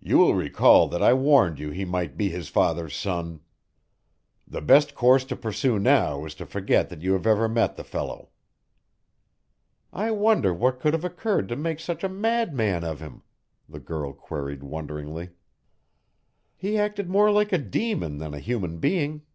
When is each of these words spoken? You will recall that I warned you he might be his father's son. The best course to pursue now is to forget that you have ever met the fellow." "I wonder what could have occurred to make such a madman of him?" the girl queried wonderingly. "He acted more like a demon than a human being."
You 0.00 0.16
will 0.16 0.34
recall 0.34 0.88
that 0.88 1.02
I 1.02 1.12
warned 1.12 1.58
you 1.58 1.68
he 1.68 1.84
might 1.84 2.16
be 2.16 2.30
his 2.30 2.48
father's 2.48 2.96
son. 2.96 3.40
The 4.48 4.62
best 4.62 4.94
course 4.94 5.22
to 5.26 5.36
pursue 5.36 5.78
now 5.78 6.24
is 6.24 6.34
to 6.36 6.46
forget 6.46 6.88
that 6.88 7.02
you 7.02 7.12
have 7.12 7.26
ever 7.26 7.46
met 7.46 7.76
the 7.76 7.84
fellow." 7.84 8.30
"I 9.92 10.12
wonder 10.12 10.54
what 10.54 10.80
could 10.80 10.94
have 10.94 11.04
occurred 11.04 11.46
to 11.50 11.56
make 11.56 11.78
such 11.78 12.02
a 12.02 12.08
madman 12.08 12.84
of 12.84 13.00
him?" 13.00 13.22
the 13.68 13.80
girl 13.80 14.14
queried 14.14 14.62
wonderingly. 14.62 15.28
"He 16.56 16.78
acted 16.78 17.10
more 17.10 17.30
like 17.30 17.52
a 17.52 17.58
demon 17.58 18.16
than 18.16 18.32
a 18.32 18.40
human 18.40 18.78
being." 18.78 19.26